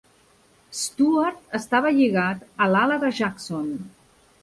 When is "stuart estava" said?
0.77-1.93